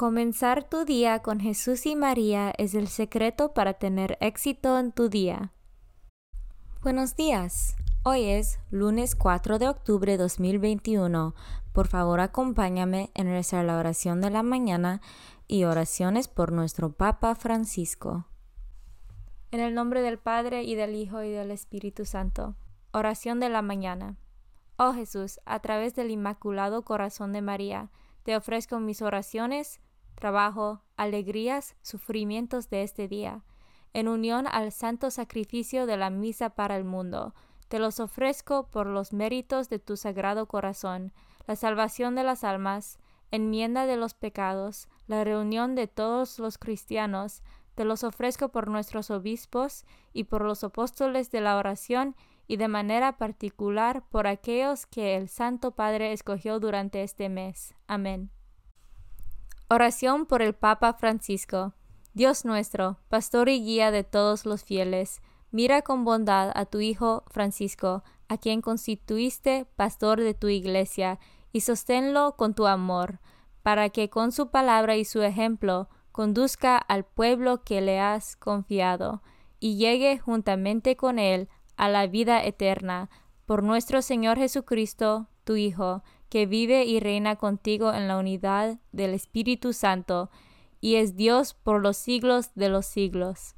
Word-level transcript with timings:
Comenzar 0.00 0.64
tu 0.64 0.86
día 0.86 1.18
con 1.18 1.40
Jesús 1.40 1.84
y 1.84 1.94
María 1.94 2.54
es 2.56 2.72
el 2.72 2.88
secreto 2.88 3.52
para 3.52 3.74
tener 3.74 4.16
éxito 4.22 4.78
en 4.78 4.92
tu 4.92 5.10
día. 5.10 5.52
Buenos 6.80 7.16
días. 7.16 7.76
Hoy 8.02 8.24
es 8.24 8.58
lunes 8.70 9.14
4 9.14 9.58
de 9.58 9.68
octubre 9.68 10.12
de 10.12 10.16
2021. 10.16 11.34
Por 11.74 11.86
favor, 11.86 12.20
acompáñame 12.20 13.10
en 13.12 13.26
rezar 13.26 13.66
la 13.66 13.76
oración 13.76 14.22
de 14.22 14.30
la 14.30 14.42
mañana 14.42 15.02
y 15.46 15.64
oraciones 15.64 16.28
por 16.28 16.50
nuestro 16.50 16.92
Papa 16.94 17.34
Francisco. 17.34 18.24
En 19.50 19.60
el 19.60 19.74
nombre 19.74 20.00
del 20.00 20.18
Padre 20.18 20.62
y 20.62 20.76
del 20.76 20.94
Hijo 20.94 21.22
y 21.22 21.28
del 21.28 21.50
Espíritu 21.50 22.06
Santo. 22.06 22.56
Oración 22.92 23.38
de 23.38 23.50
la 23.50 23.60
mañana. 23.60 24.16
Oh 24.78 24.94
Jesús, 24.94 25.40
a 25.44 25.60
través 25.60 25.94
del 25.94 26.10
Inmaculado 26.10 26.86
Corazón 26.86 27.34
de 27.34 27.42
María, 27.42 27.90
te 28.22 28.34
ofrezco 28.34 28.80
mis 28.80 29.02
oraciones, 29.02 29.78
trabajo, 30.20 30.82
alegrías, 30.96 31.74
sufrimientos 31.82 32.70
de 32.70 32.84
este 32.84 33.08
día, 33.08 33.42
en 33.92 34.06
unión 34.06 34.46
al 34.46 34.70
santo 34.70 35.10
sacrificio 35.10 35.86
de 35.86 35.96
la 35.96 36.10
misa 36.10 36.50
para 36.50 36.76
el 36.76 36.84
mundo. 36.84 37.34
Te 37.66 37.80
los 37.80 37.98
ofrezco 37.98 38.68
por 38.68 38.86
los 38.86 39.12
méritos 39.12 39.68
de 39.68 39.80
tu 39.80 39.96
sagrado 39.96 40.46
corazón, 40.46 41.12
la 41.48 41.56
salvación 41.56 42.14
de 42.14 42.22
las 42.22 42.44
almas, 42.44 43.00
enmienda 43.32 43.86
de 43.86 43.96
los 43.96 44.14
pecados, 44.14 44.88
la 45.08 45.24
reunión 45.24 45.74
de 45.74 45.88
todos 45.88 46.38
los 46.38 46.58
cristianos, 46.58 47.42
te 47.74 47.84
los 47.84 48.04
ofrezco 48.04 48.50
por 48.50 48.68
nuestros 48.68 49.10
obispos 49.10 49.84
y 50.12 50.24
por 50.24 50.42
los 50.42 50.62
apóstoles 50.64 51.30
de 51.30 51.40
la 51.40 51.56
oración 51.56 52.14
y 52.46 52.56
de 52.56 52.68
manera 52.68 53.16
particular 53.16 54.04
por 54.10 54.26
aquellos 54.26 54.86
que 54.86 55.16
el 55.16 55.28
Santo 55.28 55.70
Padre 55.70 56.12
escogió 56.12 56.58
durante 56.58 57.02
este 57.02 57.28
mes. 57.28 57.74
Amén. 57.86 58.30
Oración 59.72 60.26
por 60.26 60.42
el 60.42 60.52
Papa 60.52 60.94
Francisco. 60.94 61.74
Dios 62.12 62.44
nuestro, 62.44 62.98
pastor 63.08 63.48
y 63.48 63.62
guía 63.62 63.92
de 63.92 64.02
todos 64.02 64.44
los 64.44 64.64
fieles, 64.64 65.22
mira 65.52 65.82
con 65.82 66.04
bondad 66.04 66.50
a 66.56 66.64
tu 66.64 66.80
Hijo 66.80 67.22
Francisco, 67.28 68.02
a 68.26 68.36
quien 68.36 68.62
constituiste 68.62 69.68
pastor 69.76 70.18
de 70.18 70.34
tu 70.34 70.48
iglesia, 70.48 71.20
y 71.52 71.60
sosténlo 71.60 72.34
con 72.36 72.52
tu 72.52 72.66
amor, 72.66 73.20
para 73.62 73.90
que 73.90 74.10
con 74.10 74.32
su 74.32 74.50
palabra 74.50 74.96
y 74.96 75.04
su 75.04 75.22
ejemplo 75.22 75.88
conduzca 76.10 76.76
al 76.76 77.04
pueblo 77.04 77.62
que 77.62 77.80
le 77.80 78.00
has 78.00 78.34
confiado, 78.34 79.22
y 79.60 79.76
llegue 79.76 80.18
juntamente 80.18 80.96
con 80.96 81.20
él 81.20 81.48
a 81.76 81.88
la 81.88 82.08
vida 82.08 82.42
eterna, 82.42 83.08
por 83.46 83.62
nuestro 83.62 84.02
Señor 84.02 84.36
Jesucristo, 84.36 85.28
tu 85.44 85.54
Hijo, 85.54 86.02
que 86.30 86.46
vive 86.46 86.84
y 86.84 87.00
reina 87.00 87.36
contigo 87.36 87.92
en 87.92 88.08
la 88.08 88.16
unidad 88.16 88.78
del 88.92 89.12
Espíritu 89.12 89.72
Santo, 89.72 90.30
y 90.80 90.94
es 90.94 91.16
Dios 91.16 91.52
por 91.52 91.82
los 91.82 91.98
siglos 91.98 92.52
de 92.54 92.70
los 92.70 92.86
siglos. 92.86 93.56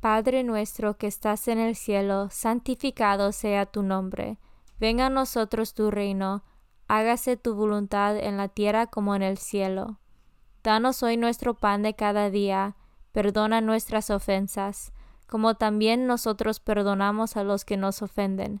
Padre 0.00 0.42
nuestro 0.42 0.96
que 0.96 1.06
estás 1.06 1.46
en 1.46 1.60
el 1.60 1.76
cielo, 1.76 2.28
santificado 2.30 3.30
sea 3.30 3.66
tu 3.66 3.84
nombre. 3.84 4.38
Venga 4.80 5.06
a 5.06 5.10
nosotros 5.10 5.74
tu 5.74 5.92
reino, 5.92 6.42
hágase 6.88 7.36
tu 7.36 7.54
voluntad 7.54 8.16
en 8.16 8.36
la 8.36 8.48
tierra 8.48 8.88
como 8.88 9.14
en 9.14 9.22
el 9.22 9.38
cielo. 9.38 10.00
Danos 10.64 11.04
hoy 11.04 11.16
nuestro 11.16 11.54
pan 11.54 11.82
de 11.82 11.94
cada 11.94 12.30
día, 12.30 12.74
perdona 13.12 13.60
nuestras 13.60 14.10
ofensas, 14.10 14.92
como 15.28 15.54
también 15.54 16.06
nosotros 16.06 16.58
perdonamos 16.60 17.36
a 17.36 17.44
los 17.44 17.64
que 17.64 17.76
nos 17.76 18.02
ofenden. 18.02 18.60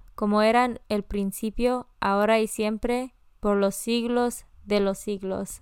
como 0.15 0.41
eran 0.41 0.79
el 0.89 1.03
principio, 1.03 1.87
ahora 1.99 2.39
y 2.39 2.47
siempre, 2.47 3.13
por 3.39 3.57
los 3.57 3.75
siglos 3.75 4.45
de 4.65 4.79
los 4.79 4.99
siglos. 4.99 5.61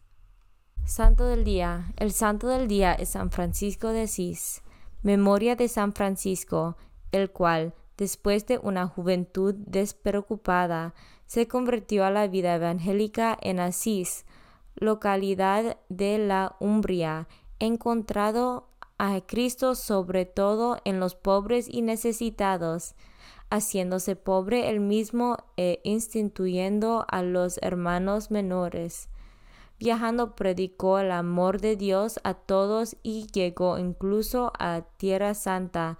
Santo 0.85 1.25
del 1.25 1.43
Día. 1.43 1.93
El 1.97 2.11
Santo 2.11 2.47
del 2.47 2.67
Día 2.67 2.93
es 2.93 3.09
San 3.09 3.31
Francisco 3.31 3.89
de 3.89 4.03
Asís. 4.03 4.63
Memoria 5.01 5.55
de 5.55 5.67
San 5.67 5.93
Francisco, 5.93 6.75
el 7.11 7.31
cual, 7.31 7.73
después 7.97 8.45
de 8.47 8.57
una 8.57 8.87
juventud 8.87 9.55
despreocupada, 9.55 10.93
se 11.25 11.47
convirtió 11.47 12.05
a 12.05 12.11
la 12.11 12.27
vida 12.27 12.55
evangélica 12.55 13.37
en 13.39 13.59
Asís, 13.59 14.25
localidad 14.75 15.77
de 15.89 16.17
la 16.17 16.55
Umbria, 16.59 17.27
encontrado 17.59 18.67
a 18.97 19.21
Cristo 19.21 19.75
sobre 19.75 20.25
todo 20.25 20.79
en 20.85 20.99
los 20.99 21.15
pobres 21.15 21.67
y 21.69 21.81
necesitados, 21.81 22.95
haciéndose 23.49 24.15
pobre 24.15 24.69
él 24.69 24.79
mismo 24.79 25.37
e 25.57 25.79
instituyendo 25.83 27.05
a 27.09 27.23
los 27.23 27.59
hermanos 27.61 28.31
menores. 28.31 29.09
Viajando 29.79 30.35
predicó 30.35 30.99
el 30.99 31.11
amor 31.11 31.61
de 31.61 31.77
Dios 31.77 32.19
a 32.23 32.33
todos 32.33 32.97
y 33.01 33.27
llegó 33.27 33.77
incluso 33.77 34.51
a 34.59 34.81
Tierra 34.97 35.33
Santa, 35.33 35.97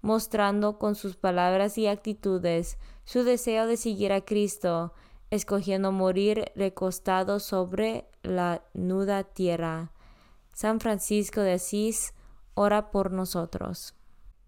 mostrando 0.00 0.78
con 0.78 0.94
sus 0.94 1.16
palabras 1.16 1.76
y 1.76 1.88
actitudes 1.88 2.78
su 3.04 3.24
deseo 3.24 3.66
de 3.66 3.76
seguir 3.76 4.12
a 4.12 4.20
Cristo, 4.20 4.92
escogiendo 5.30 5.90
morir 5.90 6.52
recostado 6.54 7.40
sobre 7.40 8.06
la 8.22 8.62
nuda 8.74 9.24
tierra. 9.24 9.90
San 10.52 10.78
Francisco 10.78 11.40
de 11.40 11.54
Asís 11.54 12.14
ora 12.54 12.90
por 12.92 13.10
nosotros. 13.10 13.94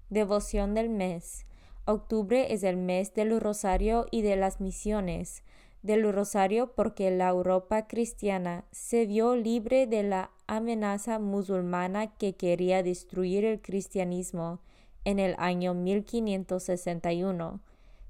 Devoción 0.09 0.75
del 0.75 0.89
mes. 0.89 1.48
Octubre 1.91 2.53
es 2.53 2.65
el 2.65 2.77
mes 2.77 3.15
del 3.15 3.41
rosario 3.41 4.05
y 4.11 4.21
de 4.21 4.37
las 4.37 4.61
misiones. 4.61 5.43
Del 5.81 6.13
rosario 6.13 6.75
porque 6.75 7.11
la 7.11 7.31
Europa 7.31 7.87
cristiana 7.87 8.67
se 8.73 9.07
vio 9.07 9.37
libre 9.37 9.87
de 9.87 10.03
la 10.03 10.31
amenaza 10.47 11.19
musulmana 11.19 12.15
que 12.19 12.35
quería 12.35 12.83
destruir 12.83 13.47
el 13.47 13.63
cristianismo 13.63 14.61
en 15.07 15.19
el 15.19 15.35
año 15.39 15.73
1561, 15.73 17.63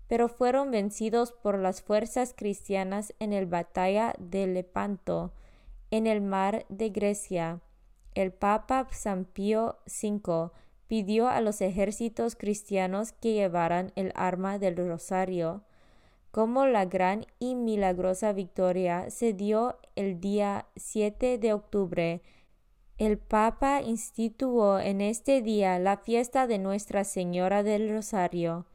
pero 0.08 0.28
fueron 0.28 0.72
vencidos 0.72 1.30
por 1.30 1.56
las 1.56 1.80
fuerzas 1.80 2.34
cristianas 2.36 3.14
en 3.20 3.30
la 3.30 3.44
batalla 3.46 4.12
de 4.18 4.48
Lepanto, 4.48 5.32
en 5.92 6.08
el 6.08 6.20
mar 6.20 6.66
de 6.68 6.88
Grecia 6.90 7.60
el 8.18 8.32
Papa 8.32 8.88
San 8.90 9.24
Pío 9.24 9.78
V 9.86 10.50
pidió 10.88 11.28
a 11.28 11.40
los 11.40 11.60
ejércitos 11.60 12.34
cristianos 12.34 13.12
que 13.12 13.34
llevaran 13.34 13.92
el 13.94 14.12
arma 14.16 14.58
del 14.58 14.76
rosario. 14.76 15.62
Como 16.30 16.66
la 16.66 16.86
gran 16.86 17.26
y 17.38 17.54
milagrosa 17.54 18.32
victoria 18.32 19.10
se 19.10 19.32
dio 19.32 19.78
el 19.96 20.20
día 20.20 20.66
7 20.76 21.38
de 21.38 21.52
octubre, 21.52 22.22
el 22.98 23.16
Papa 23.16 23.80
instituyó 23.80 24.80
en 24.80 25.00
este 25.00 25.40
día 25.40 25.78
la 25.78 25.98
fiesta 25.98 26.48
de 26.48 26.58
Nuestra 26.58 27.04
Señora 27.04 27.62
del 27.62 27.88
Rosario. 27.90 28.66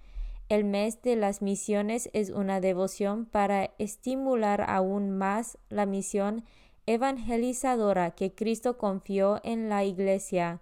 El 0.49 0.63
mes 0.63 1.01
de 1.01 1.15
las 1.15 1.41
misiones 1.41 2.09
es 2.13 2.29
una 2.29 2.61
devoción 2.61 3.25
para 3.25 3.71
estimular 3.79 4.63
aún 4.69 5.11
más 5.11 5.57
la 5.69 5.85
misión 5.85 6.45
evangelizadora 6.85 8.11
que 8.11 8.33
Cristo 8.33 8.77
confió 8.77 9.41
en 9.43 9.67
la 9.67 9.83
Iglesia, 9.83 10.61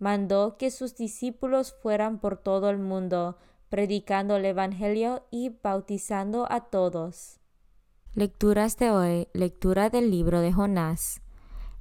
mandó 0.00 0.56
que 0.56 0.70
sus 0.70 0.96
discípulos 0.96 1.76
fueran 1.80 2.18
por 2.18 2.36
todo 2.36 2.70
el 2.70 2.78
mundo, 2.78 3.38
predicando 3.68 4.36
el 4.36 4.44
Evangelio 4.46 5.22
y 5.30 5.50
bautizando 5.62 6.50
a 6.50 6.62
todos. 6.62 7.38
Lecturas 8.14 8.76
de 8.76 8.90
hoy, 8.90 9.28
lectura 9.34 9.90
del 9.90 10.10
libro 10.10 10.40
de 10.40 10.52
Jonás. 10.52 11.22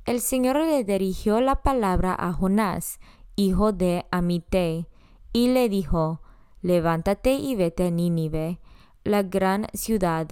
El 0.06 0.21
Señor 0.21 0.57
le 0.57 0.83
dirigió 0.83 1.42
la 1.42 1.63
palabra 1.63 2.16
a 2.18 2.31
Jonás, 2.33 3.00
hijo 3.36 3.71
de 3.71 4.06
Amité, 4.12 4.88
y 5.33 5.48
le 5.48 5.69
dijo, 5.69 6.22
Levántate 6.62 7.33
y 7.33 7.56
vete 7.56 7.88
a 7.88 7.89
Nínive, 7.89 8.60
la 9.04 9.24
gran 9.24 9.68
ciudad, 9.74 10.27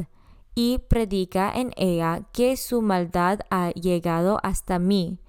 y 0.54 0.80
predica 0.80 1.52
en 1.56 1.72
ella 1.78 2.28
que 2.34 2.58
su 2.58 2.82
maldad 2.82 3.40
ha 3.50 3.72
llegado 3.72 4.40
hasta 4.44 4.78
mí. 4.78 5.20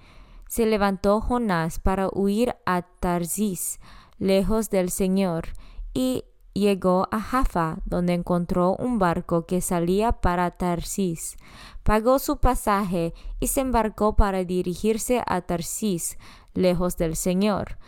Se 0.49 0.67
levantó 0.67 1.21
Jonás 1.21 1.79
para 1.79 2.09
huir 2.13 2.57
a 2.67 2.83
Tarsis, 2.83 3.79
lejos 4.19 4.71
del 4.71 4.91
Señor, 4.91 5.49
y 5.95 6.25
llegó 6.55 7.07
a 7.11 7.21
Jaffa, 7.21 7.79
donde 7.85 8.15
encontró 8.15 8.75
un 8.77 8.99
barco 8.99 9.47
que 9.47 9.61
salía 9.61 10.13
para 10.13 10.51
Tarsis. 10.51 11.37
Pagó 11.83 12.19
su 12.19 12.39
pasaje 12.39 13.15
y 13.41 13.47
se 13.47 13.61
embarcó 13.61 14.17
para 14.17 14.45
dirigirse 14.45 15.23
a 15.27 15.43
Tarsis, 15.43 16.19
lejos 16.55 16.97
del 16.97 17.15
Señor. 17.15 17.79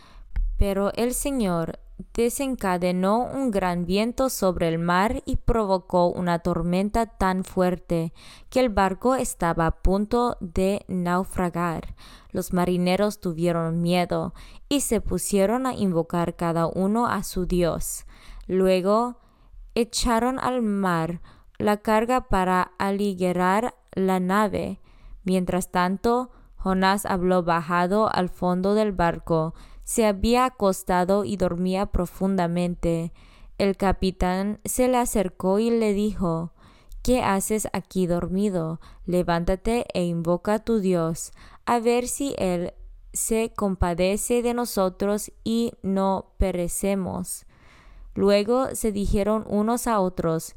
Pero 0.57 0.93
el 0.95 1.15
Señor 1.15 1.81
desencadenó 2.15 3.25
un 3.25 3.51
gran 3.51 3.87
viento 3.87 4.31
sobre 4.31 4.69
el 4.69 4.79
mar 4.79 5.23
y 5.27 5.37
provocó 5.37 6.09
una 6.09 6.41
tormenta 6.41 7.07
tan 7.07 7.45
fuerte 7.45 8.13
que 8.49 8.61
el 8.61 8.69
barco 8.69 9.15
estaba 9.15 9.67
a 9.67 9.71
punto 9.83 10.37
de 10.41 10.85
naufragar. 10.89 11.95
Los 12.33 12.53
marineros 12.53 13.21
tuvieron 13.21 13.83
miedo 13.83 14.35
y 14.69 14.81
se 14.81 15.01
pusieron 15.01 15.67
a 15.67 15.75
invocar 15.75 16.37
cada 16.37 16.67
uno 16.67 17.07
a 17.07 17.23
su 17.23 17.47
Dios. 17.47 18.05
Luego 18.47 19.17
echaron 19.75 20.39
al 20.39 20.63
mar 20.63 21.21
la 21.59 21.79
carga 21.79 22.29
para 22.29 22.73
aligerar 22.79 23.75
la 23.93 24.21
nave. 24.21 24.81
Mientras 25.25 25.71
tanto, 25.71 26.31
Jonás 26.57 27.07
habló 27.07 27.43
bajado 27.43 28.13
al 28.13 28.29
fondo 28.29 28.75
del 28.75 28.93
barco, 28.93 29.55
se 29.91 30.07
había 30.07 30.45
acostado 30.45 31.25
y 31.25 31.37
dormía 31.37 31.87
profundamente. 31.87 33.13
El 33.59 33.77
capitán 33.77 34.61
se 34.65 34.87
le 34.87 34.97
acercó 34.97 35.59
y 35.59 35.69
le 35.71 35.95
dijo 35.95 36.53
¿Qué 37.03 37.23
haces 37.23 37.67
aquí 37.73 38.07
dormido? 38.07 38.81
Levántate 39.05 39.87
e 39.93 40.05
invoca 40.05 40.55
a 40.55 40.59
tu 40.61 40.79
Dios, 40.79 41.33
a 41.67 41.81
ver 41.81 42.07
si 42.07 42.37
Él 42.39 42.73
se 43.13 43.53
compadece 43.57 44.43
de 44.43 44.55
nosotros 44.55 45.33
y 45.43 45.73
no 45.83 46.35
perecemos. 46.39 47.45
Luego 48.15 48.69
se 48.77 48.93
dijeron 48.93 49.45
unos 49.49 49.89
a 49.89 49.99
otros 49.99 50.55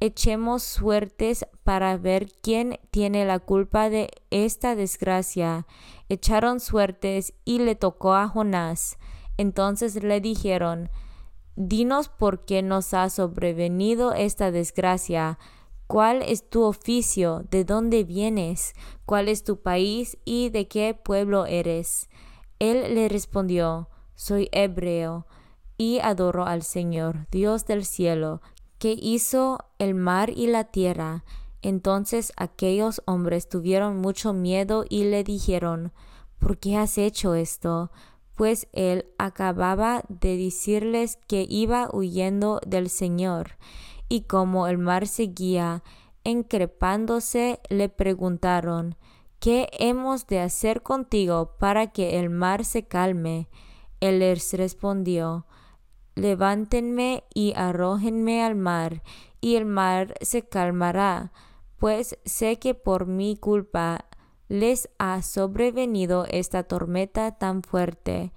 Echemos 0.00 0.62
suertes 0.62 1.48
para 1.64 1.96
ver 1.96 2.30
quién 2.40 2.78
tiene 2.92 3.24
la 3.24 3.40
culpa 3.40 3.90
de 3.90 4.08
esta 4.30 4.76
desgracia. 4.76 5.66
Echaron 6.08 6.60
suertes 6.60 7.34
y 7.44 7.58
le 7.58 7.74
tocó 7.74 8.14
a 8.14 8.28
Jonás. 8.28 8.98
Entonces 9.36 10.02
le 10.02 10.20
dijeron, 10.20 10.90
Dinos 11.56 12.08
por 12.08 12.44
qué 12.44 12.62
nos 12.62 12.94
ha 12.94 13.10
sobrevenido 13.10 14.12
esta 14.12 14.50
desgracia. 14.50 15.38
¿Cuál 15.88 16.22
es 16.22 16.48
tu 16.48 16.62
oficio? 16.62 17.44
¿De 17.50 17.64
dónde 17.64 18.04
vienes? 18.04 18.74
¿Cuál 19.06 19.28
es 19.28 19.42
tu 19.42 19.60
país 19.60 20.18
y 20.24 20.50
de 20.50 20.68
qué 20.68 20.94
pueblo 20.94 21.46
eres? 21.46 22.08
Él 22.58 22.94
le 22.94 23.08
respondió, 23.08 23.88
Soy 24.14 24.48
hebreo 24.52 25.26
y 25.76 26.00
adoro 26.00 26.44
al 26.44 26.62
Señor, 26.62 27.26
Dios 27.30 27.66
del 27.66 27.84
cielo, 27.84 28.42
que 28.78 28.96
hizo 29.00 29.58
el 29.78 29.94
mar 29.94 30.30
y 30.30 30.46
la 30.46 30.64
tierra. 30.64 31.24
Entonces 31.62 32.32
aquellos 32.36 33.02
hombres 33.06 33.48
tuvieron 33.48 33.98
mucho 33.98 34.32
miedo 34.32 34.84
y 34.88 35.04
le 35.04 35.24
dijeron, 35.24 35.92
¿por 36.38 36.58
qué 36.58 36.76
has 36.76 36.98
hecho 36.98 37.34
esto? 37.34 37.90
Pues 38.36 38.68
él 38.72 39.06
acababa 39.18 40.02
de 40.08 40.36
decirles 40.36 41.18
que 41.26 41.46
iba 41.48 41.88
huyendo 41.92 42.60
del 42.66 42.88
Señor. 42.88 43.56
Y 44.08 44.22
como 44.22 44.68
el 44.68 44.78
mar 44.78 45.06
seguía 45.08 45.82
encrepándose, 46.24 47.60
le 47.68 47.88
preguntaron, 47.88 48.96
¿qué 49.40 49.68
hemos 49.72 50.26
de 50.26 50.40
hacer 50.40 50.82
contigo 50.82 51.56
para 51.58 51.88
que 51.88 52.20
el 52.20 52.30
mar 52.30 52.64
se 52.64 52.84
calme? 52.84 53.48
Él 54.00 54.20
les 54.20 54.52
respondió, 54.52 55.46
levántenme 56.14 57.24
y 57.34 57.52
arrójenme 57.56 58.44
al 58.44 58.54
mar, 58.54 59.02
y 59.40 59.56
el 59.56 59.64
mar 59.64 60.14
se 60.20 60.42
calmará, 60.42 61.32
pues 61.78 62.18
sé 62.24 62.58
que 62.58 62.74
por 62.74 63.06
mi 63.06 63.36
culpa 63.36 64.04
les 64.48 64.88
ha 64.98 65.22
sobrevenido 65.22 66.26
esta 66.28 66.64
tormenta 66.64 67.38
tan 67.38 67.62
fuerte. 67.62 68.32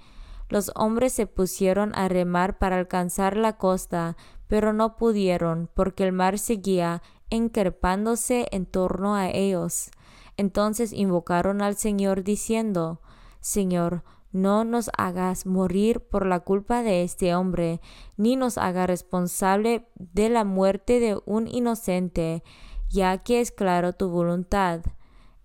Los 0.50 0.72
hombres 0.76 1.14
se 1.14 1.28
pusieron 1.28 1.94
a 1.96 2.10
remar 2.10 2.58
para 2.58 2.78
alcanzar 2.78 3.38
la 3.38 3.58
costa, 3.58 4.18
pero 4.48 4.74
no 4.74 4.98
pudieron, 4.98 5.70
porque 5.74 6.04
el 6.04 6.12
mar 6.12 6.38
seguía 6.38 7.02
encrepándose 7.30 8.48
en 8.52 8.66
torno 8.66 9.16
a 9.16 9.30
ellos. 9.30 9.90
Entonces 10.36 10.92
invocaron 10.92 11.62
al 11.62 11.78
Señor 11.78 12.24
diciendo, 12.24 13.02
Señor, 13.40 14.04
no 14.34 14.64
nos 14.64 14.90
hagas 14.98 15.46
morir 15.46 16.02
por 16.02 16.26
la 16.26 16.42
culpa 16.42 16.84
de 16.84 17.04
este 17.04 17.36
hombre, 17.36 17.82
ni 18.18 18.36
nos 18.36 18.58
haga 18.58 18.88
responsable 18.88 19.88
de 19.96 20.30
la 20.30 20.44
muerte 20.44 21.00
de 21.00 21.20
un 21.26 21.48
inocente, 21.48 22.44
ya 22.92 23.18
que 23.20 23.42
es 23.42 23.52
claro 23.52 23.94
tu 23.94 24.10
voluntad. 24.10 24.82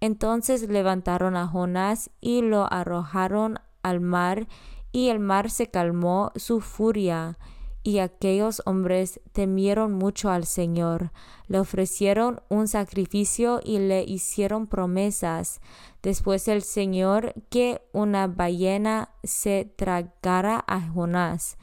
Entonces 0.00 0.68
levantaron 0.68 1.36
a 1.36 1.46
Jonás 1.46 2.10
y 2.20 2.42
lo 2.42 2.70
arrojaron 2.72 3.58
al 3.82 4.00
mar, 4.00 4.46
y 4.92 5.08
el 5.08 5.18
mar 5.18 5.50
se 5.50 5.68
calmó 5.68 6.32
su 6.36 6.60
furia 6.60 7.38
y 7.86 8.00
aquellos 8.00 8.62
hombres 8.66 9.20
temieron 9.30 9.92
mucho 9.92 10.28
al 10.28 10.44
Señor, 10.44 11.12
le 11.46 11.60
ofrecieron 11.60 12.40
un 12.48 12.66
sacrificio 12.66 13.60
y 13.62 13.78
le 13.78 14.02
hicieron 14.02 14.66
promesas. 14.66 15.60
Después 16.02 16.48
el 16.48 16.62
Señor 16.62 17.34
que 17.48 17.82
una 17.92 18.26
ballena 18.26 19.10
se 19.22 19.72
tragara 19.76 20.64
a 20.66 20.80
Jonás, 20.80 21.58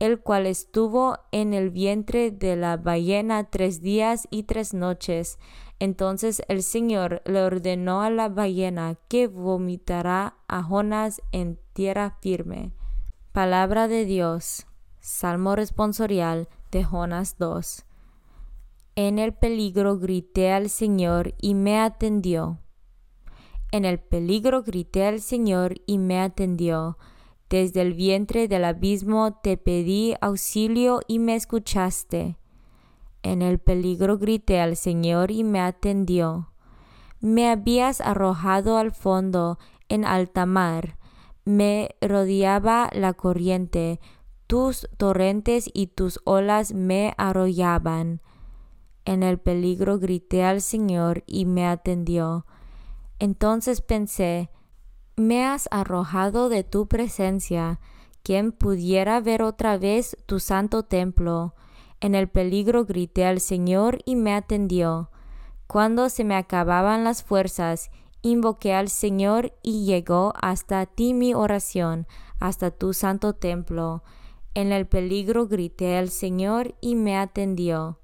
el 0.00 0.20
cual 0.20 0.46
estuvo 0.46 1.18
en 1.30 1.54
el 1.54 1.70
vientre 1.70 2.30
de 2.30 2.56
la 2.56 2.78
ballena 2.78 3.50
tres 3.50 3.82
días 3.82 4.26
y 4.30 4.44
tres 4.44 4.74
noches. 4.74 5.38
Entonces 5.78 6.42
el 6.48 6.62
Señor 6.62 7.22
le 7.26 7.42
ordenó 7.42 8.00
a 8.00 8.10
la 8.10 8.28
ballena 8.28 8.96
que 9.08 9.28
vomitará 9.28 10.38
a 10.48 10.62
Jonás 10.62 11.22
en 11.32 11.60
tierra 11.74 12.18
firme. 12.22 12.72
Palabra 13.32 13.88
de 13.88 14.06
Dios. 14.06 14.66
Salmo 15.00 15.54
responsorial 15.54 16.48
de 16.70 16.82
Jonas 16.82 17.36
2. 17.38 17.84
En 18.96 19.18
el 19.18 19.34
peligro 19.34 19.98
grité 19.98 20.52
al 20.52 20.70
Señor 20.70 21.34
y 21.40 21.54
me 21.54 21.78
atendió. 21.78 22.58
En 23.70 23.84
el 23.84 24.00
peligro 24.00 24.62
grité 24.62 25.06
al 25.06 25.20
Señor 25.20 25.74
y 25.86 25.98
me 25.98 26.20
atendió. 26.20 26.98
Desde 27.50 27.82
el 27.82 27.94
vientre 27.94 28.46
del 28.46 28.64
abismo 28.64 29.32
te 29.42 29.56
pedí 29.56 30.14
auxilio 30.20 31.00
y 31.08 31.18
me 31.18 31.34
escuchaste. 31.34 32.38
En 33.24 33.42
el 33.42 33.58
peligro 33.58 34.18
grité 34.18 34.60
al 34.60 34.76
Señor 34.76 35.32
y 35.32 35.42
me 35.42 35.60
atendió. 35.60 36.52
Me 37.18 37.50
habías 37.50 38.00
arrojado 38.00 38.78
al 38.78 38.92
fondo 38.92 39.58
en 39.88 40.04
alta 40.04 40.46
mar. 40.46 40.96
Me 41.44 41.96
rodeaba 42.00 42.88
la 42.92 43.14
corriente, 43.14 43.98
tus 44.46 44.88
torrentes 44.96 45.68
y 45.74 45.88
tus 45.88 46.20
olas 46.24 46.72
me 46.72 47.14
arrollaban. 47.18 48.22
En 49.04 49.24
el 49.24 49.38
peligro 49.38 49.98
grité 49.98 50.44
al 50.44 50.60
Señor 50.60 51.24
y 51.26 51.46
me 51.46 51.66
atendió. 51.66 52.46
Entonces 53.18 53.80
pensé, 53.80 54.50
me 55.20 55.44
has 55.44 55.68
arrojado 55.70 56.48
de 56.48 56.64
tu 56.64 56.88
presencia. 56.88 57.78
¿Quién 58.22 58.52
pudiera 58.52 59.20
ver 59.20 59.42
otra 59.42 59.78
vez 59.78 60.16
tu 60.26 60.40
santo 60.40 60.82
templo? 60.82 61.54
En 62.00 62.14
el 62.14 62.28
peligro 62.28 62.84
grité 62.84 63.26
al 63.26 63.40
Señor 63.40 64.00
y 64.04 64.16
me 64.16 64.34
atendió. 64.34 65.10
Cuando 65.66 66.08
se 66.08 66.24
me 66.24 66.34
acababan 66.34 67.04
las 67.04 67.22
fuerzas, 67.22 67.90
invoqué 68.22 68.74
al 68.74 68.88
Señor 68.88 69.52
y 69.62 69.84
llegó 69.84 70.32
hasta 70.40 70.84
ti 70.86 71.14
mi 71.14 71.34
oración, 71.34 72.06
hasta 72.38 72.70
tu 72.70 72.92
santo 72.92 73.34
templo. 73.34 74.02
En 74.54 74.72
el 74.72 74.86
peligro 74.86 75.46
grité 75.46 75.96
al 75.96 76.08
Señor 76.08 76.74
y 76.80 76.96
me 76.96 77.16
atendió. 77.16 78.00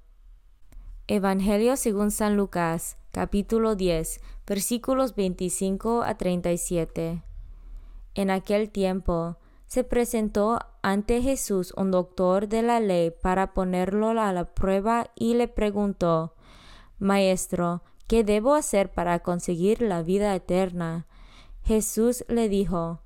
Evangelio 1.07 1.75
según 1.75 2.11
San 2.11 2.37
Lucas, 2.37 2.97
capítulo 3.17 3.73
10, 3.73 4.21
versículos 4.45 5.15
25 5.15 6.03
a 6.03 6.19
37. 6.19 7.23
En 8.13 8.29
aquel 8.29 8.69
tiempo 8.69 9.37
se 9.65 9.83
presentó 9.83 10.59
ante 10.83 11.23
Jesús 11.23 11.73
un 11.75 11.89
doctor 11.89 12.47
de 12.47 12.61
la 12.61 12.79
ley 12.79 13.09
para 13.09 13.55
ponerlo 13.55 14.09
a 14.09 14.31
la 14.33 14.45
prueba 14.53 15.09
y 15.15 15.33
le 15.33 15.47
preguntó, 15.47 16.35
Maestro, 16.99 17.81
¿qué 18.05 18.23
debo 18.23 18.53
hacer 18.53 18.91
para 18.91 19.17
conseguir 19.23 19.81
la 19.81 20.03
vida 20.03 20.35
eterna? 20.35 21.07
Jesús 21.63 22.23
le 22.27 22.49
dijo, 22.49 23.01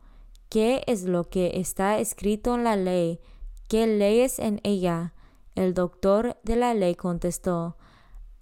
¿Qué 0.50 0.84
es 0.88 1.04
lo 1.04 1.30
que 1.30 1.52
está 1.62 2.00
escrito 2.00 2.56
en 2.56 2.66
la 2.66 2.76
ley? 2.76 3.22
¿Qué 3.70 3.88
lees 3.88 4.40
en 4.40 4.60
ella? 4.66 5.14
El 5.56 5.74
doctor 5.74 6.36
de 6.44 6.58
la 6.58 6.74
ley 6.74 6.96
contestó, 6.96 7.78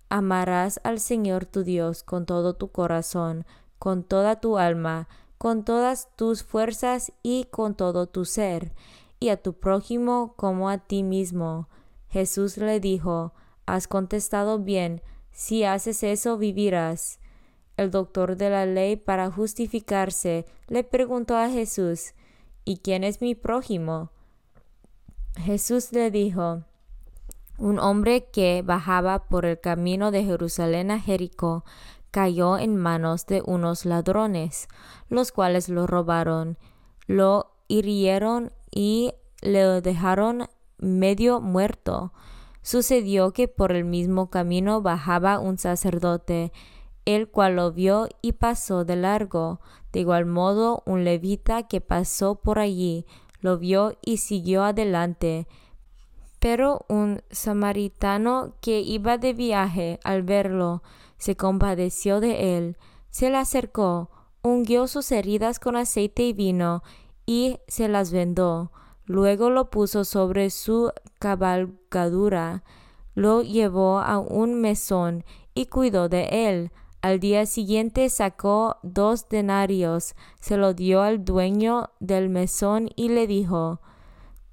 Amarás 0.09 0.79
al 0.83 0.99
Señor 0.99 1.45
tu 1.45 1.63
Dios 1.63 2.01
con 2.03 2.25
todo 2.25 2.55
tu 2.55 2.71
corazón, 2.71 3.45
con 3.77 4.03
toda 4.03 4.39
tu 4.39 4.57
alma, 4.57 5.07
con 5.37 5.63
todas 5.63 6.09
tus 6.15 6.43
fuerzas 6.43 7.11
y 7.21 7.45
con 7.45 7.75
todo 7.75 8.07
tu 8.07 8.25
ser, 8.25 8.73
y 9.19 9.29
a 9.29 9.41
tu 9.41 9.53
prójimo 9.53 10.33
como 10.35 10.69
a 10.69 10.79
ti 10.79 11.03
mismo. 11.03 11.69
Jesús 12.09 12.57
le 12.57 12.79
dijo, 12.79 13.33
Has 13.65 13.87
contestado 13.87 14.57
bien, 14.57 15.01
si 15.31 15.63
haces 15.63 16.01
eso 16.03 16.37
vivirás. 16.37 17.19
El 17.77 17.91
doctor 17.91 18.35
de 18.35 18.49
la 18.49 18.65
ley, 18.65 18.95
para 18.95 19.31
justificarse, 19.31 20.45
le 20.67 20.83
preguntó 20.83 21.37
a 21.37 21.49
Jesús, 21.49 22.13
¿Y 22.65 22.77
quién 22.77 23.03
es 23.03 23.21
mi 23.21 23.35
prójimo? 23.35 24.11
Jesús 25.37 25.93
le 25.93 26.11
dijo, 26.11 26.65
un 27.59 27.79
hombre 27.79 28.25
que 28.31 28.63
bajaba 28.65 29.25
por 29.27 29.45
el 29.45 29.59
camino 29.59 30.11
de 30.11 30.23
Jerusalén 30.23 30.91
a 30.91 30.99
Jericó 30.99 31.63
cayó 32.11 32.57
en 32.57 32.75
manos 32.75 33.25
de 33.27 33.43
unos 33.45 33.85
ladrones, 33.85 34.67
los 35.09 35.31
cuales 35.31 35.69
lo 35.69 35.85
robaron, 35.85 36.57
lo 37.05 37.51
hirieron 37.67 38.51
y 38.71 39.13
le 39.41 39.81
dejaron 39.81 40.47
medio 40.77 41.39
muerto. 41.39 42.13
Sucedió 42.61 43.31
que 43.31 43.47
por 43.47 43.71
el 43.71 43.85
mismo 43.85 44.29
camino 44.29 44.81
bajaba 44.81 45.39
un 45.39 45.57
sacerdote, 45.57 46.51
el 47.05 47.29
cual 47.29 47.57
lo 47.57 47.71
vio 47.71 48.07
y 48.21 48.33
pasó 48.33 48.85
de 48.85 48.95
largo. 48.95 49.61
De 49.91 50.01
igual 50.01 50.25
modo, 50.25 50.83
un 50.85 51.03
levita 51.03 51.67
que 51.67 51.81
pasó 51.81 52.35
por 52.35 52.59
allí 52.59 53.05
lo 53.41 53.57
vio 53.57 53.97
y 54.01 54.17
siguió 54.17 54.63
adelante. 54.63 55.47
Pero 56.39 56.85
un 56.87 57.21
samaritano 57.29 58.53
que 58.61 58.79
iba 58.79 59.17
de 59.17 59.33
viaje 59.33 59.99
al 60.03 60.23
verlo 60.23 60.81
se 61.17 61.35
compadeció 61.35 62.19
de 62.21 62.57
él, 62.57 62.77
se 63.09 63.29
le 63.29 63.37
acercó, 63.37 64.09
ungió 64.41 64.87
sus 64.87 65.11
heridas 65.11 65.59
con 65.59 65.75
aceite 65.75 66.23
y 66.23 66.33
vino 66.33 66.81
y 67.25 67.59
se 67.67 67.87
las 67.87 68.11
vendó. 68.11 68.71
Luego 69.05 69.49
lo 69.49 69.69
puso 69.69 70.05
sobre 70.05 70.49
su 70.49 70.91
cabalgadura, 71.19 72.63
lo 73.15 73.41
llevó 73.41 73.99
a 73.99 74.19
un 74.19 74.61
mesón 74.61 75.25
y 75.53 75.65
cuidó 75.65 76.09
de 76.09 76.47
él. 76.49 76.71
Al 77.01 77.19
día 77.19 77.45
siguiente 77.45 78.09
sacó 78.09 78.77
dos 78.83 79.27
denarios, 79.29 80.15
se 80.39 80.57
lo 80.57 80.73
dio 80.73 81.01
al 81.01 81.25
dueño 81.25 81.89
del 81.99 82.29
mesón 82.29 82.89
y 82.95 83.09
le 83.09 83.25
dijo, 83.25 83.81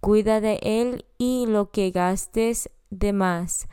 Cuida 0.07 0.41
de 0.41 0.61
él 0.63 1.05
y 1.19 1.47
lo 1.47 1.73
que 1.73 1.91
gastes 1.91 2.71
de 2.91 3.13
más, 3.13 3.67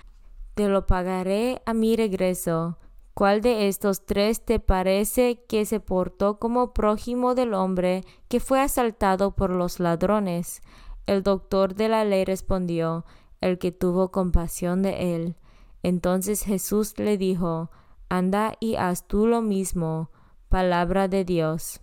te 0.55 0.67
lo 0.67 0.87
pagaré 0.87 1.61
a 1.67 1.75
mi 1.75 1.95
regreso. 1.95 2.79
¿Cuál 3.13 3.41
de 3.41 3.67
estos 3.67 4.07
tres 4.07 4.43
te 4.43 4.59
parece 4.59 5.43
que 5.47 5.63
se 5.65 5.79
portó 5.79 6.39
como 6.39 6.73
prójimo 6.73 7.35
del 7.35 7.53
hombre 7.53 8.03
que 8.29 8.39
fue 8.39 8.59
asaltado 8.61 9.35
por 9.35 9.51
los 9.51 9.79
ladrones? 9.79 10.63
El 11.05 11.21
doctor 11.21 11.75
de 11.75 11.87
la 11.87 12.03
ley 12.03 12.25
respondió, 12.25 13.05
el 13.39 13.59
que 13.59 13.71
tuvo 13.71 14.09
compasión 14.09 14.81
de 14.81 15.15
él. 15.15 15.35
Entonces 15.83 16.41
Jesús 16.41 16.97
le 16.97 17.19
dijo, 17.19 17.69
Anda 18.09 18.55
y 18.59 18.73
haz 18.73 19.05
tú 19.07 19.27
lo 19.27 19.43
mismo. 19.43 20.09
Palabra 20.49 21.07
de 21.07 21.25
Dios. 21.25 21.81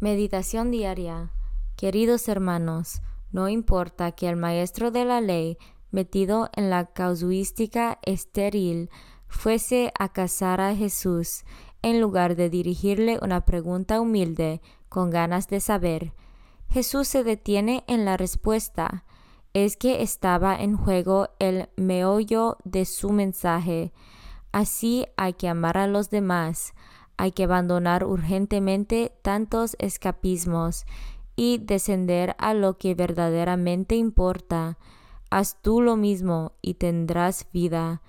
Meditación 0.00 0.72
diaria. 0.72 1.30
Queridos 1.76 2.28
hermanos, 2.28 3.00
no 3.32 3.48
importa 3.48 4.12
que 4.12 4.28
el 4.28 4.36
maestro 4.36 4.90
de 4.90 5.04
la 5.04 5.20
ley, 5.20 5.58
metido 5.90 6.50
en 6.54 6.70
la 6.70 6.86
casuística 6.86 7.98
estéril, 8.02 8.90
fuese 9.28 9.92
a 9.98 10.08
casar 10.08 10.60
a 10.60 10.74
Jesús, 10.74 11.44
en 11.82 12.00
lugar 12.00 12.36
de 12.36 12.50
dirigirle 12.50 13.18
una 13.22 13.44
pregunta 13.44 14.00
humilde, 14.00 14.60
con 14.88 15.10
ganas 15.10 15.48
de 15.48 15.60
saber. 15.60 16.12
Jesús 16.68 17.08
se 17.08 17.24
detiene 17.24 17.84
en 17.86 18.04
la 18.04 18.16
respuesta. 18.16 19.04
Es 19.54 19.76
que 19.76 20.02
estaba 20.02 20.54
en 20.56 20.76
juego 20.76 21.28
el 21.38 21.68
meollo 21.76 22.58
de 22.64 22.84
su 22.84 23.10
mensaje. 23.10 23.92
Así 24.52 25.06
hay 25.16 25.34
que 25.34 25.48
amar 25.48 25.78
a 25.78 25.86
los 25.86 26.10
demás, 26.10 26.74
hay 27.16 27.32
que 27.32 27.44
abandonar 27.44 28.04
urgentemente 28.04 29.12
tantos 29.22 29.76
escapismos 29.78 30.86
y 31.40 31.56
descender 31.56 32.36
a 32.36 32.52
lo 32.52 32.76
que 32.76 32.94
verdaderamente 32.94 33.96
importa. 33.96 34.76
Haz 35.30 35.56
tú 35.62 35.80
lo 35.80 35.96
mismo 35.96 36.52
y 36.60 36.74
tendrás 36.74 37.46
vida. 37.50 38.02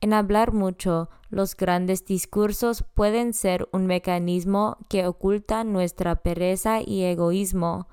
En 0.00 0.14
hablar 0.14 0.54
mucho, 0.54 1.10
los 1.28 1.54
grandes 1.54 2.06
discursos 2.06 2.86
pueden 2.94 3.34
ser 3.34 3.68
un 3.72 3.84
mecanismo 3.84 4.78
que 4.88 5.06
oculta 5.06 5.64
nuestra 5.64 6.16
pereza 6.16 6.80
y 6.80 7.02
egoísmo. 7.02 7.88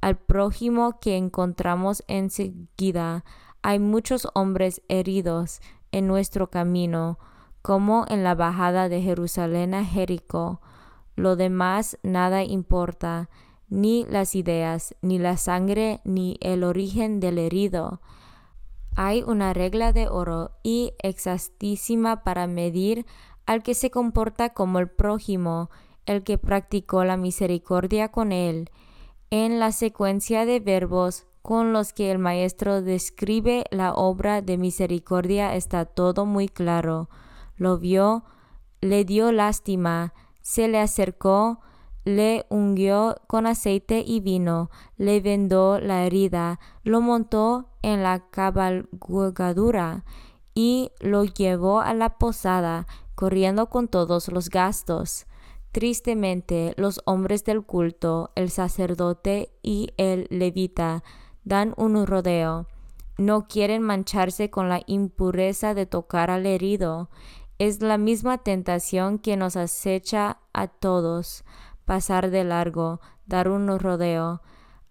Al 0.00 0.18
prójimo 0.18 0.98
que 0.98 1.16
encontramos 1.16 2.02
enseguida, 2.08 3.24
hay 3.62 3.78
muchos 3.78 4.26
hombres 4.34 4.82
heridos 4.88 5.60
en 5.92 6.08
nuestro 6.08 6.50
camino, 6.50 7.20
como 7.62 8.06
en 8.08 8.24
la 8.24 8.34
bajada 8.34 8.88
de 8.88 9.02
Jerusalén 9.02 9.72
a 9.74 9.84
Jericó. 9.84 10.60
Lo 11.14 11.36
demás 11.36 11.96
nada 12.02 12.42
importa 12.42 13.28
ni 13.72 14.04
las 14.04 14.34
ideas, 14.34 14.94
ni 15.00 15.18
la 15.18 15.38
sangre, 15.38 16.02
ni 16.04 16.36
el 16.42 16.62
origen 16.62 17.20
del 17.20 17.38
herido. 17.38 18.02
Hay 18.96 19.22
una 19.22 19.54
regla 19.54 19.94
de 19.94 20.08
oro 20.08 20.50
y 20.62 20.92
exactísima 21.02 22.22
para 22.22 22.46
medir 22.46 23.06
al 23.46 23.62
que 23.62 23.72
se 23.72 23.90
comporta 23.90 24.50
como 24.50 24.78
el 24.78 24.90
prójimo, 24.90 25.70
el 26.04 26.22
que 26.22 26.36
practicó 26.36 27.04
la 27.04 27.16
misericordia 27.16 28.08
con 28.10 28.30
él. 28.32 28.68
En 29.30 29.58
la 29.58 29.72
secuencia 29.72 30.44
de 30.44 30.60
verbos 30.60 31.24
con 31.40 31.72
los 31.72 31.94
que 31.94 32.10
el 32.10 32.18
maestro 32.18 32.82
describe 32.82 33.64
la 33.70 33.94
obra 33.94 34.42
de 34.42 34.58
misericordia 34.58 35.54
está 35.54 35.86
todo 35.86 36.26
muy 36.26 36.46
claro. 36.46 37.08
Lo 37.56 37.78
vio, 37.78 38.24
le 38.82 39.06
dio 39.06 39.32
lástima, 39.32 40.12
se 40.42 40.68
le 40.68 40.78
acercó, 40.78 41.60
le 42.04 42.46
ungió 42.48 43.16
con 43.26 43.46
aceite 43.46 44.02
y 44.04 44.20
vino, 44.20 44.70
le 44.96 45.20
vendó 45.20 45.78
la 45.78 46.04
herida, 46.04 46.58
lo 46.82 47.00
montó 47.00 47.68
en 47.82 48.02
la 48.02 48.28
cabalgadura 48.30 50.04
y 50.54 50.90
lo 51.00 51.24
llevó 51.24 51.80
a 51.80 51.94
la 51.94 52.18
posada, 52.18 52.86
corriendo 53.14 53.68
con 53.70 53.88
todos 53.88 54.28
los 54.28 54.50
gastos. 54.50 55.26
Tristemente, 55.70 56.74
los 56.76 57.00
hombres 57.06 57.44
del 57.44 57.62
culto, 57.62 58.30
el 58.34 58.50
sacerdote 58.50 59.52
y 59.62 59.90
el 59.96 60.26
levita, 60.30 61.02
dan 61.44 61.72
un 61.76 62.06
rodeo. 62.06 62.66
No 63.16 63.46
quieren 63.46 63.82
mancharse 63.82 64.50
con 64.50 64.68
la 64.68 64.82
impureza 64.86 65.74
de 65.74 65.86
tocar 65.86 66.30
al 66.30 66.46
herido. 66.46 67.08
Es 67.58 67.80
la 67.80 67.96
misma 67.96 68.38
tentación 68.38 69.18
que 69.18 69.36
nos 69.36 69.56
acecha 69.56 70.40
a 70.52 70.66
todos 70.66 71.44
pasar 71.92 72.30
de 72.30 72.42
largo, 72.42 73.02
dar 73.26 73.50
un 73.50 73.68
rodeo. 73.78 74.40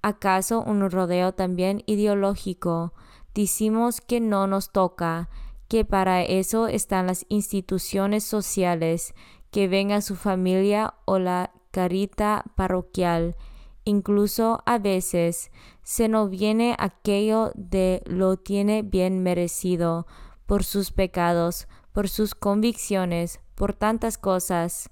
¿Acaso 0.03 0.62
un 0.62 0.88
rodeo 0.88 1.31
también 1.34 1.81
ideológico? 1.88 2.93
Decimos 3.34 4.01
que 4.01 4.20
no 4.20 4.46
nos 4.46 4.72
toca, 4.72 5.27
que 5.67 5.84
para 5.84 6.22
eso 6.22 6.67
están 6.67 7.08
las 7.08 7.25
instituciones 7.27 8.24
sociales, 8.24 9.15
que 9.50 9.67
venga 9.67 10.01
su 10.01 10.15
familia 10.15 10.93
o 11.05 11.17
la 11.17 11.50
carita 11.72 12.43
parroquial. 12.55 13.36
Incluso 13.84 14.62
a 14.67 14.77
veces 14.77 15.50
se 15.81 16.08
nos 16.08 16.29
viene 16.29 16.75
aquello 16.77 17.51
de 17.55 18.03
lo 18.05 18.38
tiene 18.38 18.84
bien 18.84 19.24
merecido 19.24 20.05
por 20.46 20.63
sus 20.63 20.91
pecados, 20.91 21.67
por 21.93 22.08
sus 22.08 22.36
convicciones, 22.36 23.39
por 23.55 23.74
tantas 23.74 24.20
cosas. 24.20 24.90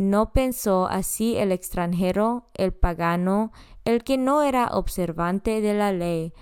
¿No 0.00 0.32
pensó 0.32 0.86
así 0.86 1.36
el 1.36 1.52
extranjero, 1.52 2.46
el 2.54 2.72
pagano, 2.72 3.52
el 3.84 4.02
que 4.02 4.16
no 4.16 4.40
era 4.40 4.68
observante 4.68 5.60
de 5.60 5.74
la 5.74 5.92
ley? 5.92 6.32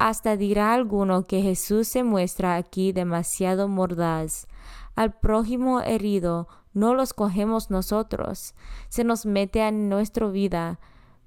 Hasta 0.00 0.36
dirá 0.36 0.74
alguno 0.74 1.22
que 1.22 1.40
Jesús 1.40 1.86
se 1.86 2.02
muestra 2.02 2.56
aquí 2.56 2.90
demasiado 2.90 3.68
mordaz. 3.68 4.48
Al 4.96 5.12
prójimo 5.12 5.80
herido 5.80 6.48
no 6.72 6.96
los 6.96 7.14
cogemos 7.14 7.70
nosotros, 7.70 8.56
se 8.88 9.04
nos 9.04 9.26
mete 9.26 9.60
en 9.60 9.88
nuestra 9.88 10.26
vida, 10.26 10.80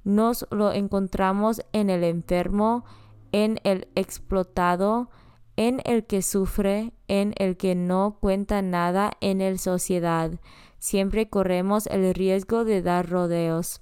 nos 0.03 0.45
lo 0.51 0.73
encontramos 0.73 1.61
en 1.71 1.89
el 1.89 2.03
enfermo, 2.03 2.83
en 3.31 3.61
el 3.63 3.87
explotado, 3.95 5.09
en 5.55 5.81
el 5.85 6.05
que 6.05 6.21
sufre, 6.21 6.91
en 7.07 7.33
el 7.37 7.55
que 7.55 7.75
no 7.75 8.17
cuenta 8.19 8.61
nada 8.61 9.13
en 9.21 9.39
la 9.39 9.57
sociedad 9.57 10.37
siempre 10.79 11.29
corremos 11.29 11.87
el 11.87 12.13
riesgo 12.13 12.65
de 12.65 12.81
dar 12.81 13.09
rodeos. 13.09 13.81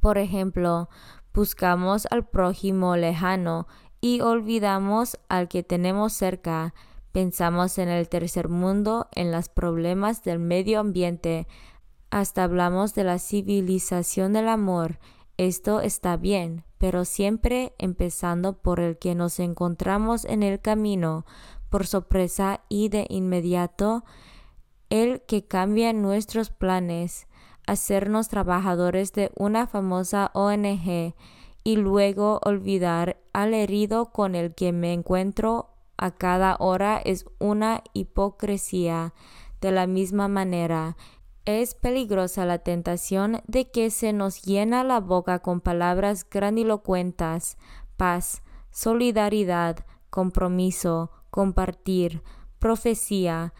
Por 0.00 0.18
ejemplo, 0.18 0.88
buscamos 1.32 2.06
al 2.10 2.26
prójimo 2.26 2.96
lejano 2.96 3.66
y 4.00 4.20
olvidamos 4.20 5.18
al 5.28 5.48
que 5.48 5.62
tenemos 5.62 6.12
cerca. 6.12 6.74
Pensamos 7.12 7.78
en 7.78 7.88
el 7.88 8.08
tercer 8.08 8.48
mundo, 8.48 9.08
en 9.12 9.32
los 9.32 9.48
problemas 9.48 10.22
del 10.22 10.38
medio 10.38 10.80
ambiente, 10.80 11.46
hasta 12.10 12.44
hablamos 12.44 12.94
de 12.94 13.04
la 13.04 13.18
civilización 13.18 14.32
del 14.32 14.48
amor, 14.48 14.98
Esto 15.38 15.80
está 15.80 16.16
bien, 16.16 16.64
pero 16.78 17.04
siempre 17.04 17.74
empezando 17.76 18.54
por 18.54 18.80
el 18.80 18.96
que 18.96 19.14
nos 19.14 19.38
encontramos 19.38 20.24
en 20.24 20.42
el 20.42 20.60
camino, 20.60 21.26
por 21.68 21.86
sorpresa 21.86 22.62
y 22.70 22.88
de 22.88 23.06
inmediato, 23.10 24.04
el 24.90 25.22
que 25.22 25.44
cambia 25.44 25.92
nuestros 25.92 26.50
planes, 26.50 27.26
hacernos 27.66 28.28
trabajadores 28.28 29.12
de 29.12 29.30
una 29.36 29.66
famosa 29.66 30.30
ONG 30.34 31.14
y 31.64 31.76
luego 31.76 32.40
olvidar 32.44 33.18
al 33.32 33.54
herido 33.54 34.12
con 34.12 34.34
el 34.34 34.54
que 34.54 34.72
me 34.72 34.92
encuentro 34.92 35.70
a 35.96 36.10
cada 36.12 36.56
hora 36.60 36.98
es 37.04 37.24
una 37.38 37.82
hipocresía. 37.92 39.14
De 39.60 39.72
la 39.72 39.86
misma 39.86 40.28
manera, 40.28 40.96
es 41.44 41.74
peligrosa 41.74 42.44
la 42.44 42.58
tentación 42.58 43.40
de 43.46 43.70
que 43.70 43.90
se 43.90 44.12
nos 44.12 44.42
llena 44.42 44.84
la 44.84 45.00
boca 45.00 45.38
con 45.38 45.60
palabras 45.60 46.28
grandilocuentes, 46.28 47.56
paz, 47.96 48.42
solidaridad, 48.70 49.84
compromiso, 50.10 51.10
compartir, 51.30 52.22
profecía, 52.58 53.54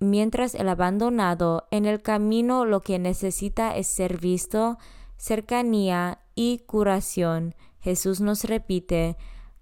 mientras 0.00 0.54
el 0.54 0.68
abandonado 0.68 1.68
en 1.70 1.84
el 1.84 2.02
camino 2.02 2.64
lo 2.64 2.80
que 2.80 2.98
necesita 2.98 3.76
es 3.76 3.86
ser 3.86 4.18
visto, 4.18 4.78
cercanía 5.16 6.20
y 6.34 6.60
curación. 6.66 7.54
Jesús 7.80 8.20
nos 8.20 8.44
repite, 8.44 9.16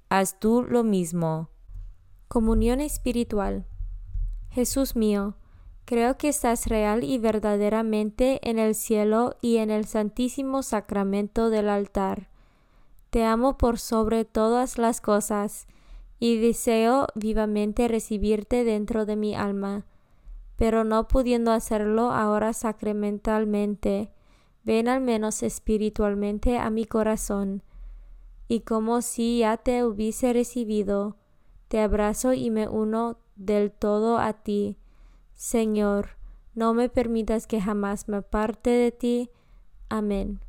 haz 0.08 0.38
tú 0.38 0.62
lo 0.62 0.84
mismo. 0.84 1.50
Comunión 2.28 2.80
espiritual. 2.80 3.66
Jesús 4.50 4.96
mío, 4.96 5.36
creo 5.84 6.16
que 6.16 6.28
estás 6.28 6.66
real 6.66 7.04
y 7.04 7.18
verdaderamente 7.18 8.40
en 8.48 8.58
el 8.58 8.74
cielo 8.74 9.36
y 9.42 9.56
en 9.56 9.70
el 9.70 9.86
santísimo 9.86 10.62
sacramento 10.62 11.50
del 11.50 11.68
altar. 11.68 12.30
Te 13.10 13.24
amo 13.24 13.56
por 13.58 13.78
sobre 13.78 14.24
todas 14.24 14.78
las 14.78 15.00
cosas 15.00 15.66
y 16.20 16.38
deseo 16.38 17.06
vivamente 17.14 17.88
recibirte 17.88 18.64
dentro 18.64 19.06
de 19.06 19.16
mi 19.16 19.34
alma, 19.34 19.86
pero 20.58 20.82
no 20.82 21.06
pudiendo 21.06 21.52
hacerlo 21.52 22.10
ahora 22.10 22.52
sacramentalmente, 22.52 24.12
ven 24.64 24.88
al 24.88 25.00
menos 25.00 25.44
espiritualmente 25.44 26.58
a 26.58 26.68
mi 26.68 26.84
corazón, 26.84 27.62
y 28.48 28.60
como 28.60 29.00
si 29.00 29.38
ya 29.38 29.56
te 29.58 29.84
hubiese 29.84 30.32
recibido, 30.32 31.16
te 31.68 31.80
abrazo 31.80 32.32
y 32.32 32.50
me 32.50 32.66
uno 32.66 33.18
del 33.36 33.70
todo 33.70 34.18
a 34.18 34.32
ti. 34.32 34.76
Señor, 35.32 36.16
no 36.54 36.74
me 36.74 36.88
permitas 36.88 37.46
que 37.46 37.60
jamás 37.60 38.08
me 38.08 38.16
aparte 38.16 38.70
de 38.70 38.90
ti. 38.90 39.30
Amén. 39.88 40.40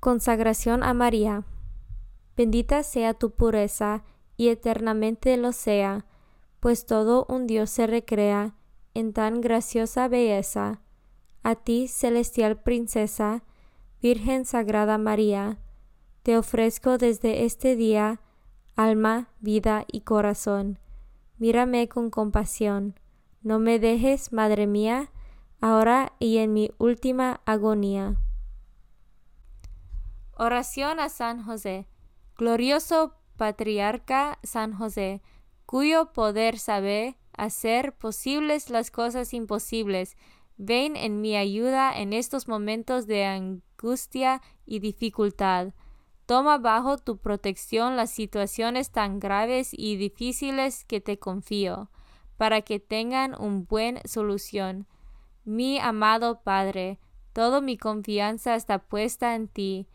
Consagración 0.00 0.82
a 0.82 0.92
María. 0.92 1.44
Bendita 2.36 2.82
sea 2.82 3.14
tu 3.14 3.30
pureza 3.30 4.02
y 4.36 4.48
eternamente 4.48 5.36
lo 5.36 5.52
sea, 5.52 6.04
pues 6.58 6.84
todo 6.84 7.26
un 7.28 7.46
Dios 7.46 7.70
se 7.70 7.86
recrea 7.86 8.55
en 8.96 9.12
tan 9.12 9.42
graciosa 9.42 10.08
belleza. 10.08 10.80
A 11.42 11.54
ti, 11.54 11.86
celestial 11.86 12.62
princesa, 12.62 13.42
Virgen 14.00 14.46
Sagrada 14.46 14.96
María, 14.96 15.58
te 16.22 16.38
ofrezco 16.38 16.96
desde 16.96 17.44
este 17.44 17.76
día 17.76 18.20
alma, 18.74 19.28
vida 19.40 19.84
y 19.86 20.00
corazón. 20.00 20.78
Mírame 21.38 21.88
con 21.88 22.10
compasión. 22.10 22.98
No 23.42 23.58
me 23.58 23.78
dejes, 23.78 24.32
Madre 24.32 24.66
mía, 24.66 25.12
ahora 25.60 26.14
y 26.18 26.38
en 26.38 26.54
mi 26.54 26.70
última 26.78 27.42
agonía. 27.44 28.16
Oración 30.32 31.00
a 31.00 31.10
San 31.10 31.42
José. 31.42 31.86
Glorioso 32.36 33.14
patriarca 33.36 34.38
San 34.42 34.72
José, 34.72 35.22
cuyo 35.66 36.12
poder 36.12 36.58
sabe 36.58 37.16
hacer 37.36 37.94
posibles 37.94 38.70
las 38.70 38.90
cosas 38.90 39.32
imposibles, 39.34 40.16
ven 40.56 40.96
en 40.96 41.20
mi 41.20 41.36
ayuda 41.36 41.96
en 41.98 42.12
estos 42.12 42.48
momentos 42.48 43.06
de 43.06 43.24
angustia 43.24 44.42
y 44.64 44.80
dificultad. 44.80 45.74
Toma 46.26 46.58
bajo 46.58 46.98
tu 46.98 47.18
protección 47.18 47.96
las 47.96 48.10
situaciones 48.10 48.90
tan 48.90 49.20
graves 49.20 49.70
y 49.72 49.96
difíciles 49.96 50.84
que 50.84 51.00
te 51.00 51.18
confío, 51.18 51.90
para 52.36 52.62
que 52.62 52.80
tengan 52.80 53.40
un 53.40 53.66
buen 53.66 54.00
solución. 54.04 54.86
Mi 55.44 55.78
amado 55.78 56.42
Padre, 56.42 56.98
toda 57.32 57.60
mi 57.60 57.76
confianza 57.76 58.56
está 58.56 58.78
puesta 58.78 59.34
en 59.34 59.48
ti 59.48 59.86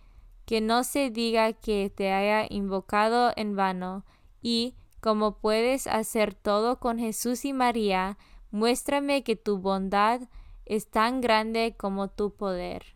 que 0.46 0.60
no 0.60 0.84
se 0.84 1.10
diga 1.10 1.54
que 1.54 1.90
te 1.96 2.12
haya 2.12 2.46
invocado 2.50 3.32
en 3.36 3.56
vano, 3.56 4.06
y, 4.42 4.76
como 5.02 5.40
puedes 5.40 5.88
hacer 5.88 6.36
todo 6.36 6.80
con 6.80 7.00
Jesús 7.00 7.44
y 7.44 7.54
María, 7.54 8.18
muéstrame 8.52 9.24
que 9.24 9.36
tu 9.36 9.58
bondad 9.58 10.22
es 10.66 10.90
tan 10.90 11.20
grande 11.20 11.76
como 11.78 12.08
tu 12.08 12.36
poder. 12.36 12.96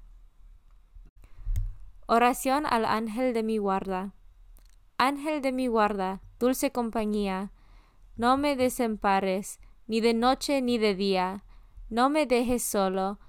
Oración 2.06 2.66
al 2.68 2.86
ángel 2.86 3.34
de 3.34 3.42
mi 3.42 3.58
guarda. 3.58 4.14
Ángel 4.98 5.42
de 5.42 5.52
mi 5.52 5.68
guarda, 5.68 6.22
dulce 6.40 6.72
compañía, 6.72 7.52
no 8.16 8.38
me 8.38 8.56
desempares, 8.56 9.60
ni 9.88 10.00
de 10.00 10.14
noche 10.14 10.62
ni 10.62 10.78
de 10.78 10.96
día, 10.96 11.44
no 11.90 12.10
me 12.10 12.28
dejes 12.28 12.64
solo, 12.64 13.20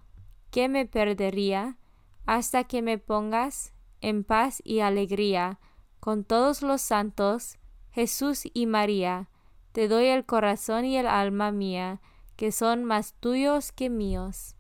que 0.50 0.68
me 0.68 0.86
perdería, 0.86 1.78
hasta 2.26 2.64
que 2.64 2.82
me 2.82 2.98
pongas 2.98 3.72
en 4.00 4.22
paz 4.22 4.60
y 4.64 4.80
alegría, 4.80 5.58
con 5.98 6.24
todos 6.24 6.62
los 6.62 6.82
santos, 6.82 7.58
Jesús 7.96 8.42
y 8.52 8.66
María, 8.66 9.30
te 9.72 9.88
doy 9.88 10.04
el 10.09 10.26
corazón 10.26 10.85
y 10.85 10.98
el 10.98 11.06
alma 11.06 11.50
mía, 11.50 12.02
que 12.37 12.52
son 12.52 12.85
más 12.85 13.14
tuyos 13.20 13.72
que 13.72 13.88
míos. 13.88 14.54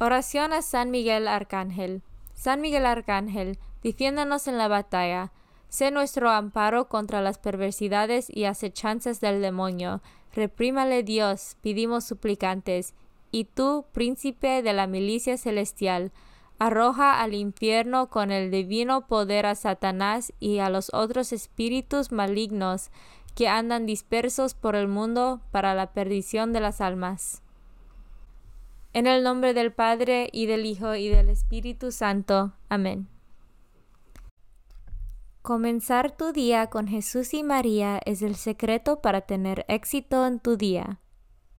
Oración 0.00 0.52
a 0.52 0.62
San 0.62 0.90
Miguel 0.90 1.28
Arcángel. 1.28 2.02
San 2.34 2.60
Miguel 2.60 2.86
Arcángel, 2.86 3.60
defiéndanos 3.84 4.48
en 4.48 4.58
la 4.58 4.66
batalla, 4.66 5.30
sé 5.68 5.92
nuestro 5.92 6.28
amparo 6.28 6.88
contra 6.88 7.20
las 7.20 7.38
perversidades 7.38 8.26
y 8.28 8.46
acechanzas 8.46 9.20
del 9.20 9.40
demonio. 9.40 10.02
Reprímale 10.34 11.04
Dios, 11.04 11.56
pedimos 11.62 12.02
suplicantes, 12.02 12.94
y 13.30 13.44
tú, 13.44 13.84
príncipe 13.92 14.60
de 14.60 14.72
la 14.72 14.88
milicia 14.88 15.36
celestial, 15.36 16.10
arroja 16.58 17.20
al 17.20 17.34
infierno 17.34 18.08
con 18.08 18.30
el 18.30 18.50
divino 18.50 19.06
poder 19.06 19.46
a 19.46 19.54
Satanás 19.54 20.32
y 20.40 20.58
a 20.58 20.70
los 20.70 20.92
otros 20.92 21.32
espíritus 21.32 22.12
malignos 22.12 22.90
que 23.34 23.48
andan 23.48 23.86
dispersos 23.86 24.54
por 24.54 24.74
el 24.76 24.88
mundo 24.88 25.40
para 25.50 25.74
la 25.74 25.92
perdición 25.92 26.52
de 26.52 26.60
las 26.60 26.80
almas. 26.80 27.42
En 28.94 29.06
el 29.06 29.22
nombre 29.22 29.52
del 29.52 29.72
Padre 29.72 30.30
y 30.32 30.46
del 30.46 30.64
Hijo 30.64 30.94
y 30.94 31.08
del 31.08 31.28
Espíritu 31.28 31.92
Santo. 31.92 32.54
Amén. 32.70 33.08
Comenzar 35.42 36.16
tu 36.16 36.32
día 36.32 36.68
con 36.68 36.88
Jesús 36.88 37.34
y 37.34 37.42
María 37.42 38.00
es 38.04 38.22
el 38.22 38.34
secreto 38.34 39.00
para 39.02 39.20
tener 39.20 39.64
éxito 39.68 40.26
en 40.26 40.40
tu 40.40 40.56
día. 40.56 40.98